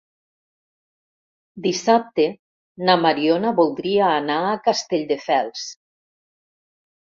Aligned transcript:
Dissabte 1.65 2.25
na 2.89 2.97
Mariona 3.03 3.53
voldria 3.61 4.11
anar 4.17 4.41
a 4.49 4.59
Castelldefels. 4.71 5.71